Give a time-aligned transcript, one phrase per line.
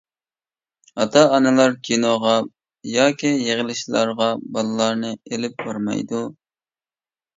[1.03, 2.33] ئاتا-ئانىلار كىنوغا
[2.93, 6.25] ياكى يىغىلىشلارغا بالىلارنى ئېلىپ بارمايدۇ.